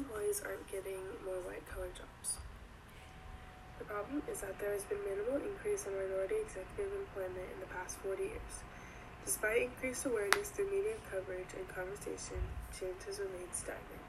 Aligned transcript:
employees 0.00 0.40
aren't 0.40 0.64
getting 0.72 1.04
more 1.28 1.36
white 1.44 1.64
collar 1.68 1.92
jobs. 1.92 2.40
The 3.76 3.84
problem 3.84 4.24
is 4.32 4.40
that 4.40 4.56
there 4.56 4.72
has 4.72 4.84
been 4.88 5.00
minimal 5.04 5.40
increase 5.44 5.84
in 5.84 5.92
minority 5.92 6.40
executive 6.40 6.88
employment 6.88 7.48
in 7.52 7.60
the 7.60 7.68
past 7.68 8.00
40 8.00 8.32
years. 8.32 8.54
Despite 9.28 9.68
increased 9.68 10.08
awareness 10.08 10.48
through 10.56 10.72
media 10.72 10.96
coverage 11.12 11.52
and 11.52 11.68
conversation, 11.68 12.40
change 12.72 13.04
has 13.04 13.20
remained 13.20 13.52
stagnant. 13.52 14.04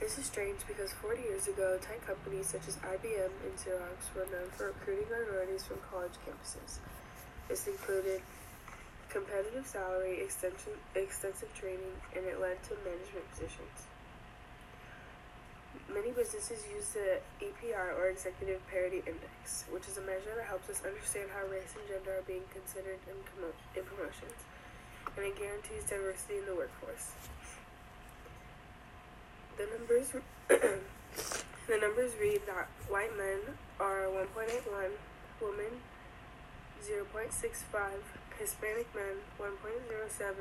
This 0.00 0.18
is 0.18 0.26
strange 0.26 0.64
because 0.66 0.90
40 0.98 1.22
years 1.22 1.46
ago, 1.46 1.78
tech 1.78 2.00
companies 2.04 2.48
such 2.48 2.66
as 2.66 2.76
IBM 2.80 3.32
and 3.44 3.54
Xerox 3.54 4.08
were 4.16 4.26
known 4.32 4.48
for 4.56 4.72
recruiting 4.72 5.06
minorities 5.12 5.62
from 5.62 5.78
college 5.92 6.16
campuses. 6.24 6.80
This 7.46 7.68
included 7.68 8.20
competitive 9.12 9.66
salary, 9.66 10.24
extension, 10.24 10.72
extensive 10.96 11.52
training, 11.54 11.92
and 12.16 12.24
it 12.24 12.40
led 12.40 12.56
to 12.64 12.72
management 12.80 13.28
positions. 13.30 13.92
Many 15.92 16.12
businesses 16.12 16.64
use 16.72 16.96
the 16.96 17.20
EPI 17.44 17.92
or 18.00 18.08
Executive 18.08 18.64
Parity 18.68 19.04
Index, 19.04 19.68
which 19.70 19.86
is 19.88 19.98
a 19.98 20.00
measure 20.00 20.32
that 20.36 20.46
helps 20.48 20.70
us 20.70 20.80
understand 20.84 21.28
how 21.28 21.44
race 21.52 21.76
and 21.76 21.84
gender 21.84 22.16
are 22.16 22.26
being 22.26 22.48
considered 22.48 22.98
in, 23.04 23.16
in 23.76 23.84
promotions, 23.84 24.40
and 25.16 25.26
it 25.26 25.36
guarantees 25.36 25.84
diversity 25.84 26.40
in 26.40 26.46
the 26.46 26.56
workforce. 26.56 27.12
The 29.60 29.68
numbers 29.76 30.16
the 30.48 31.76
numbers 31.76 32.12
read 32.18 32.40
that 32.48 32.68
white 32.88 33.12
men 33.16 33.40
are 33.78 34.08
1.81, 34.08 34.96
women 35.40 35.76
0.65, 36.82 38.02
Hispanic 38.38 38.92
men 38.94 39.22
1.07, 39.38 40.34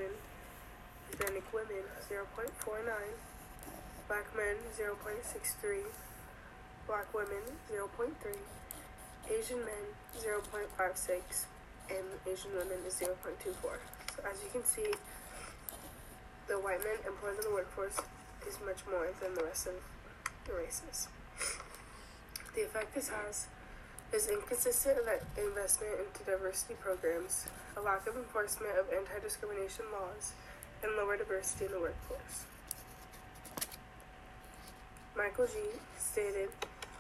Hispanic 1.08 1.54
women 1.54 1.86
0.49, 2.10 2.84
black 4.08 4.36
men 4.36 4.56
0.63, 4.74 5.84
black 6.88 7.14
women 7.14 7.44
0.3, 7.72 8.10
Asian 9.30 9.60
men 9.60 9.86
0.56, 10.18 11.46
and 11.90 12.06
Asian 12.26 12.52
women 12.54 12.80
is 12.88 12.96
0.24. 12.96 13.14
So 14.16 14.24
as 14.30 14.42
you 14.44 14.50
can 14.52 14.66
see, 14.66 14.92
the 16.48 16.56
white 16.56 16.84
men 16.84 16.98
employed 17.06 17.38
in 17.38 17.44
the 17.44 17.54
workforce 17.54 18.00
is 18.48 18.58
much 18.66 18.84
more 18.90 19.10
than 19.22 19.36
the 19.36 19.44
rest 19.44 19.68
of 19.68 19.76
the 20.48 20.54
races. 20.54 21.08
The 22.56 22.64
effect 22.64 22.96
this 22.96 23.10
has 23.10 23.46
is 24.14 24.28
inconsistent 24.28 24.98
investment 25.38 25.94
into 26.04 26.24
diversity 26.26 26.76
programs, 26.82 27.48
a 27.78 27.82
lack 27.82 28.06
of 28.08 28.16
enforcement 28.18 28.78
of 28.78 28.92
anti 28.92 29.20
discrimination 29.24 29.86
laws, 29.92 30.34
and 30.84 30.92
lower 30.98 31.16
diversity 31.16 31.66
in 31.66 31.72
the 31.72 31.80
workforce. 31.80 32.46
Michael 35.16 35.48
G. 35.48 35.54
stated 35.98 36.50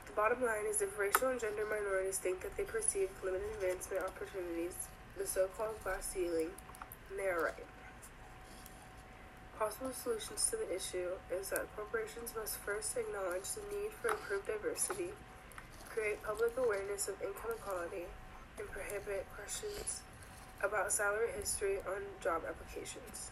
The 0.05 0.13
bottom 0.15 0.43
line 0.43 0.65
is 0.69 0.81
if 0.81 0.97
racial 0.97 1.29
and 1.29 1.39
gender 1.39 1.65
minorities 1.69 2.17
think 2.17 2.41
that 2.41 2.55
they 2.55 2.63
perceive 2.63 3.09
limited 3.23 3.47
advancement 3.55 4.03
opportunities, 4.03 4.75
the 5.17 5.27
so 5.27 5.47
called 5.57 5.81
glass 5.83 6.07
ceiling, 6.13 6.49
they 7.17 7.27
are 7.27 7.43
right. 7.43 7.67
Possible 9.59 9.91
solutions 9.91 10.49
to 10.49 10.57
the 10.57 10.75
issue 10.75 11.11
is 11.31 11.49
that 11.49 11.67
corporations 11.75 12.33
must 12.35 12.57
first 12.57 12.95
acknowledge 12.97 13.51
the 13.51 13.61
need 13.75 13.91
for 13.91 14.09
improved 14.09 14.47
diversity, 14.47 15.11
create 15.93 16.23
public 16.23 16.55
awareness 16.57 17.09
of 17.09 17.21
income 17.21 17.51
equality, 17.57 18.07
and 18.57 18.69
prohibit 18.71 19.25
questions 19.35 20.01
about 20.63 20.91
salary 20.91 21.29
history 21.37 21.77
on 21.87 22.01
job 22.23 22.43
applications. 22.47 23.31